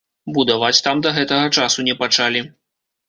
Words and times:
Будаваць 0.37 0.79
там 0.87 1.03
да 1.05 1.11
гэтага 1.17 1.53
часу 1.59 1.87
не 1.91 1.95
пачалі. 2.01 2.43